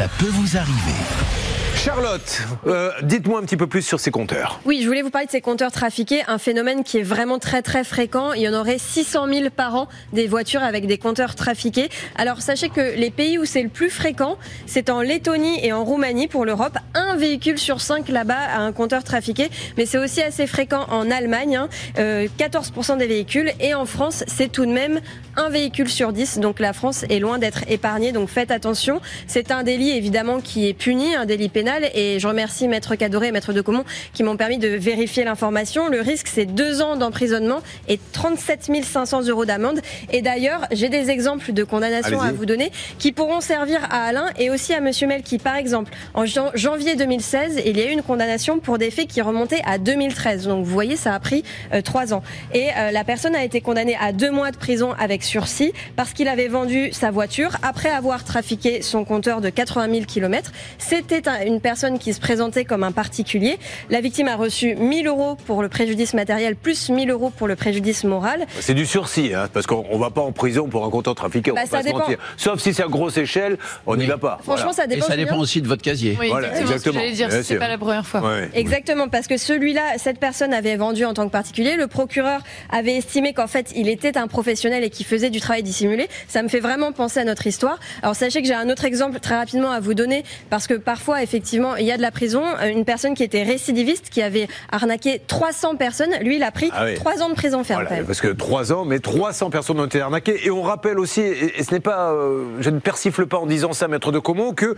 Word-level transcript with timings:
Ça 0.00 0.08
peut 0.08 0.30
vous 0.30 0.56
arriver. 0.56 1.49
Charlotte, 1.82 2.42
euh, 2.66 2.90
dites-moi 3.02 3.40
un 3.40 3.42
petit 3.42 3.56
peu 3.56 3.66
plus 3.66 3.80
sur 3.80 4.00
ces 4.00 4.10
compteurs. 4.10 4.60
Oui, 4.66 4.80
je 4.82 4.86
voulais 4.86 5.00
vous 5.00 5.08
parler 5.08 5.26
de 5.26 5.30
ces 5.30 5.40
compteurs 5.40 5.72
trafiqués, 5.72 6.20
un 6.28 6.36
phénomène 6.36 6.84
qui 6.84 6.98
est 6.98 7.02
vraiment 7.02 7.38
très 7.38 7.62
très 7.62 7.84
fréquent. 7.84 8.34
Il 8.34 8.42
y 8.42 8.48
en 8.50 8.52
aurait 8.52 8.76
600 8.76 9.26
000 9.32 9.48
par 9.48 9.74
an 9.74 9.88
des 10.12 10.26
voitures 10.26 10.62
avec 10.62 10.86
des 10.86 10.98
compteurs 10.98 11.34
trafiqués. 11.34 11.88
Alors 12.16 12.42
sachez 12.42 12.68
que 12.68 12.82
les 12.98 13.10
pays 13.10 13.38
où 13.38 13.46
c'est 13.46 13.62
le 13.62 13.70
plus 13.70 13.88
fréquent, 13.88 14.36
c'est 14.66 14.90
en 14.90 15.00
Lettonie 15.00 15.64
et 15.64 15.72
en 15.72 15.82
Roumanie 15.82 16.28
pour 16.28 16.44
l'Europe. 16.44 16.76
Un 16.92 17.16
véhicule 17.16 17.58
sur 17.58 17.80
cinq 17.80 18.10
là-bas 18.10 18.34
a 18.34 18.58
un 18.58 18.72
compteur 18.72 19.02
trafiqué, 19.02 19.48
mais 19.78 19.86
c'est 19.86 19.96
aussi 19.96 20.20
assez 20.20 20.46
fréquent 20.46 20.84
en 20.90 21.10
Allemagne, 21.10 21.56
hein. 21.56 21.70
euh, 21.98 22.28
14% 22.38 22.98
des 22.98 23.06
véhicules, 23.06 23.52
et 23.58 23.72
en 23.72 23.86
France, 23.86 24.22
c'est 24.26 24.52
tout 24.52 24.66
de 24.66 24.72
même 24.72 25.00
un 25.36 25.48
véhicule 25.48 25.88
sur 25.88 26.12
10. 26.12 26.40
Donc 26.40 26.60
la 26.60 26.74
France 26.74 27.06
est 27.08 27.20
loin 27.20 27.38
d'être 27.38 27.64
épargnée, 27.68 28.12
donc 28.12 28.28
faites 28.28 28.50
attention. 28.50 29.00
C'est 29.26 29.50
un 29.50 29.62
délit 29.62 29.92
évidemment 29.92 30.42
qui 30.42 30.68
est 30.68 30.74
puni, 30.74 31.14
un 31.14 31.24
délit 31.24 31.48
pénal 31.48 31.69
et 31.94 32.18
je 32.18 32.28
remercie 32.28 32.68
Maître 32.68 32.94
Cadoré 32.94 33.28
et 33.28 33.32
Maître 33.32 33.52
de 33.52 33.60
Comont 33.60 33.84
qui 34.12 34.22
m'ont 34.22 34.36
permis 34.36 34.58
de 34.58 34.68
vérifier 34.68 35.24
l'information. 35.24 35.88
Le 35.88 36.00
risque, 36.00 36.28
c'est 36.28 36.46
deux 36.46 36.82
ans 36.82 36.96
d'emprisonnement 36.96 37.60
et 37.88 37.98
37 38.12 38.70
500 38.82 39.22
euros 39.28 39.44
d'amende. 39.44 39.80
Et 40.12 40.22
d'ailleurs, 40.22 40.66
j'ai 40.72 40.88
des 40.88 41.10
exemples 41.10 41.52
de 41.52 41.64
condamnations 41.64 42.20
à 42.20 42.32
vous 42.32 42.46
donner 42.46 42.72
qui 42.98 43.12
pourront 43.12 43.40
servir 43.40 43.80
à 43.90 44.04
Alain 44.04 44.26
et 44.38 44.50
aussi 44.50 44.74
à 44.74 44.80
Monsieur 44.80 45.06
Melki. 45.06 45.38
Par 45.38 45.56
exemple, 45.56 45.92
en 46.14 46.24
janvier 46.26 46.96
2016, 46.96 47.62
il 47.64 47.78
y 47.78 47.82
a 47.82 47.86
eu 47.86 47.92
une 47.92 48.02
condamnation 48.02 48.58
pour 48.58 48.78
des 48.78 48.90
faits 48.90 49.08
qui 49.08 49.22
remontaient 49.22 49.62
à 49.64 49.78
2013. 49.78 50.48
Donc 50.48 50.64
vous 50.64 50.72
voyez, 50.72 50.96
ça 50.96 51.14
a 51.14 51.20
pris 51.20 51.44
euh, 51.72 51.82
trois 51.82 52.12
ans. 52.12 52.22
Et 52.54 52.68
euh, 52.76 52.90
la 52.90 53.04
personne 53.04 53.34
a 53.34 53.44
été 53.44 53.60
condamnée 53.60 53.96
à 54.00 54.12
deux 54.12 54.30
mois 54.30 54.50
de 54.50 54.56
prison 54.56 54.92
avec 54.98 55.22
sursis 55.22 55.72
parce 55.96 56.12
qu'il 56.12 56.28
avait 56.28 56.48
vendu 56.48 56.90
sa 56.92 57.10
voiture 57.10 57.56
après 57.62 57.90
avoir 57.90 58.24
trafiqué 58.24 58.82
son 58.82 59.04
compteur 59.04 59.40
de 59.40 59.50
80 59.50 59.92
000 59.92 60.04
km. 60.06 60.52
C'était 60.78 61.22
une 61.46 61.59
personne 61.60 61.98
qui 61.98 62.12
se 62.12 62.20
présentait 62.20 62.64
comme 62.64 62.82
un 62.82 62.92
particulier. 62.92 63.58
La 63.88 64.00
victime 64.00 64.28
a 64.28 64.36
reçu 64.36 64.74
1000 64.74 65.06
euros 65.06 65.36
pour 65.46 65.62
le 65.62 65.68
préjudice 65.68 66.14
matériel 66.14 66.56
plus 66.56 66.88
1000 66.88 67.10
euros 67.10 67.30
pour 67.30 67.48
le 67.48 67.56
préjudice 67.56 68.04
moral. 68.04 68.46
C'est 68.60 68.74
du 68.74 68.86
sursis, 68.86 69.32
hein, 69.34 69.48
parce 69.52 69.66
qu'on 69.66 69.86
ne 69.92 70.00
va 70.00 70.10
pas 70.10 70.20
en 70.20 70.32
prison 70.32 70.68
pour 70.68 70.84
un 70.84 70.90
compteur 70.90 71.14
trafiqué, 71.14 71.50
on 71.50 71.54
bah, 71.54 71.62
va 71.64 71.78
pas 71.78 71.88
se 71.88 71.92
mentir. 71.92 72.18
Sauf 72.36 72.60
si 72.60 72.74
c'est 72.74 72.82
à 72.82 72.88
grosse 72.88 73.16
échelle, 73.16 73.58
on 73.86 73.96
n'y 73.96 74.06
va 74.06 74.18
pas. 74.18 74.38
Franchement, 74.42 74.72
ça 74.72 74.86
dépend. 74.86 75.06
Et 75.06 75.08
ça 75.08 75.16
dépend 75.16 75.38
aussi 75.38 75.62
de 75.62 75.68
votre 75.68 75.82
casier. 75.82 76.16
Oui, 76.18 76.32
exactement. 76.58 77.00
dire, 77.12 77.28
c'est 77.42 77.56
pas 77.56 77.68
la 77.68 77.78
première 77.78 78.06
fois. 78.06 78.22
Exactement, 78.54 79.08
parce 79.08 79.26
que 79.26 79.36
celui-là, 79.36 79.98
cette 79.98 80.18
personne 80.18 80.52
avait 80.52 80.76
vendu 80.76 81.04
en 81.04 81.14
tant 81.14 81.26
que 81.26 81.32
particulier. 81.32 81.76
Le 81.76 81.86
procureur 81.86 82.40
avait 82.70 82.96
estimé 82.96 83.32
qu'en 83.32 83.46
fait, 83.46 83.72
il 83.74 83.88
était 83.88 84.16
un 84.16 84.26
professionnel 84.26 84.84
et 84.84 84.90
qu'il 84.90 85.06
faisait 85.06 85.30
du 85.30 85.40
travail 85.40 85.62
dissimulé. 85.62 86.08
Ça 86.28 86.42
me 86.42 86.48
fait 86.48 86.60
vraiment 86.60 86.92
penser 86.92 87.20
à 87.20 87.24
notre 87.24 87.46
histoire. 87.46 87.78
Alors 88.02 88.14
sachez 88.14 88.42
que 88.42 88.48
j'ai 88.48 88.54
un 88.54 88.68
autre 88.68 88.84
exemple 88.84 89.20
très 89.20 89.36
rapidement 89.36 89.70
à 89.70 89.80
vous 89.80 89.94
donner, 89.94 90.24
parce 90.48 90.66
que 90.66 90.74
parfois, 90.74 91.22
effectivement, 91.22 91.49
effectivement, 91.50 91.76
il 91.76 91.86
y 91.86 91.92
a 91.92 91.96
de 91.96 92.02
la 92.02 92.12
prison. 92.12 92.42
Euh, 92.60 92.68
une 92.68 92.84
personne 92.84 93.14
qui 93.14 93.24
était 93.24 93.42
récidiviste, 93.42 94.08
qui 94.10 94.22
avait 94.22 94.46
arnaqué 94.70 95.20
300 95.26 95.76
personnes, 95.76 96.12
lui, 96.22 96.36
il 96.36 96.42
a 96.42 96.52
pris 96.52 96.70
ah 96.72 96.86
3 96.94 97.22
ans 97.22 97.28
de 97.28 97.34
prison 97.34 97.64
ferme. 97.64 97.86
parce 98.06 98.20
que 98.20 98.28
3 98.28 98.72
ans, 98.72 98.84
mais 98.84 99.00
300 99.00 99.50
personnes 99.50 99.80
ont 99.80 99.86
été 99.86 100.00
arnaquées. 100.00 100.46
Et 100.46 100.50
on 100.50 100.62
rappelle 100.62 100.98
aussi, 100.98 101.20
et, 101.20 101.62
ce 101.62 101.72
n'est 101.72 101.80
pas, 101.80 102.12
euh, 102.12 102.44
je 102.60 102.70
ne 102.70 102.78
persifle 102.78 103.26
pas 103.26 103.38
en 103.38 103.46
disant 103.46 103.72
ça, 103.72 103.88
maître 103.88 104.12
de 104.12 104.20
Comont, 104.20 104.52
que 104.52 104.76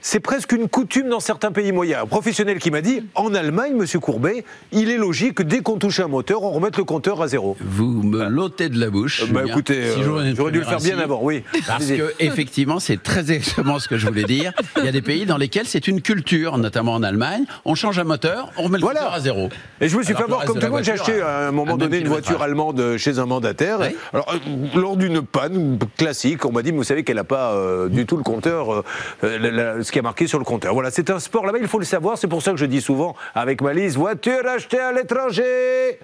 c'est 0.00 0.20
presque 0.20 0.52
une 0.52 0.68
coutume 0.68 1.08
dans 1.08 1.20
certains 1.20 1.52
pays 1.52 1.72
moyens. 1.72 2.02
Un 2.02 2.06
professionnel 2.06 2.58
qui 2.58 2.70
m'a 2.70 2.80
dit, 2.80 3.02
en 3.14 3.34
Allemagne, 3.34 3.74
monsieur 3.74 4.00
Courbet, 4.00 4.44
il 4.72 4.90
est 4.90 4.96
logique 4.96 5.34
que 5.36 5.42
dès 5.42 5.60
qu'on 5.60 5.78
touche 5.78 6.00
un 6.00 6.08
moteur, 6.08 6.42
on 6.42 6.50
remette 6.50 6.76
le 6.76 6.84
compteur 6.84 7.20
à 7.22 7.28
zéro. 7.28 7.56
Vous 7.60 8.02
me 8.02 8.28
l'ôtez 8.28 8.68
de 8.68 8.78
la 8.78 8.90
bouche. 8.90 9.30
bah 9.30 9.42
écoutez, 9.46 9.78
euh, 9.78 10.34
j'aurais 10.34 10.52
dû 10.52 10.58
le 10.58 10.64
faire 10.64 10.80
bien 10.80 10.98
avant, 10.98 11.20
oui. 11.22 11.42
Parce 11.66 11.86
que 11.86 12.14
effectivement, 12.18 12.80
c'est 12.80 13.02
très 13.02 13.30
exactement 13.30 13.78
ce 13.78 13.88
que 13.88 13.98
je 13.98 14.06
voulais 14.06 14.24
dire. 14.24 14.52
Il 14.76 14.84
y 14.84 14.88
a 14.88 14.92
des 14.92 15.02
pays 15.02 15.26
dans 15.26 15.36
lesquels 15.36 15.66
c'est 15.66 15.88
une 15.88 16.00
culture, 16.00 16.58
notamment 16.58 16.94
en 16.94 17.02
Allemagne. 17.02 17.44
On 17.64 17.74
change 17.74 17.98
un 17.98 18.04
moteur, 18.04 18.50
on 18.56 18.64
remet 18.64 18.78
le 18.78 18.86
compteur 18.86 19.12
à 19.12 19.20
zéro. 19.20 19.48
Et 19.80 19.88
je 19.88 19.96
me 19.96 20.02
suis 20.02 20.14
fait 20.14 20.24
voir 20.24 20.44
comme 20.44 20.58
tout 20.58 20.66
le 20.66 20.72
monde. 20.72 20.84
J'ai 20.84 20.92
acheté 20.92 21.20
à 21.20 21.48
un 21.48 21.52
moment 21.52 21.76
donné 21.76 21.98
une 21.98 22.08
voiture 22.08 22.42
allemande 22.42 22.96
chez 22.96 23.18
un 23.18 23.26
mandataire. 23.26 23.78
Alors, 24.12 24.32
euh, 24.32 24.78
lors 24.78 24.96
d'une 24.96 25.22
panne 25.22 25.78
classique, 25.96 26.44
on 26.44 26.52
m'a 26.52 26.62
dit, 26.62 26.72
mais 26.72 26.78
vous 26.78 26.84
savez 26.84 27.04
qu'elle 27.04 27.16
n'a 27.16 27.24
pas 27.24 27.52
euh, 27.52 27.88
du 27.88 28.06
tout 28.06 28.16
le 28.16 28.22
compteur, 28.22 28.84
euh, 29.24 29.82
ce 29.90 29.92
qui 29.92 29.98
a 29.98 30.02
marqué 30.02 30.28
sur 30.28 30.38
le 30.38 30.44
compteur. 30.44 30.72
Voilà, 30.72 30.92
c'est 30.92 31.10
un 31.10 31.18
sport 31.18 31.44
là-bas, 31.44 31.58
il 31.60 31.66
faut 31.66 31.80
le 31.80 31.84
savoir. 31.84 32.16
C'est 32.16 32.28
pour 32.28 32.42
ça 32.42 32.52
que 32.52 32.56
je 32.56 32.64
dis 32.64 32.80
souvent 32.80 33.16
avec 33.34 33.60
ma 33.60 33.72
liste, 33.72 33.96
voiture 33.96 34.46
achetée 34.46 34.78
à 34.78 34.92
l'étranger. 34.92 35.98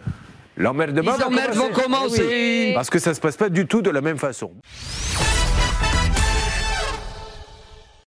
L'emmerdement 0.57 1.13
vont 1.53 1.71
commencer. 1.71 2.73
Parce 2.75 2.91
que 2.91 2.99
ça 2.99 3.11
ne 3.11 3.15
se 3.15 3.21
passe 3.21 3.37
pas 3.37 3.49
du 3.49 3.67
tout 3.67 3.83
de 3.83 3.91
la 3.91 4.01
même 4.01 4.19
façon. 4.19 4.51